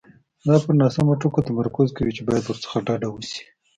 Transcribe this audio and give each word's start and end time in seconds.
دا 0.47 0.55
پر 0.63 0.73
ناسمو 0.79 1.13
ټکو 1.21 1.39
تمرکز 1.47 1.87
کوي 1.97 2.11
چې 2.17 2.21
باید 2.27 2.43
ورڅخه 2.45 2.77
ډډه 2.87 3.07
وشي. 3.11 3.43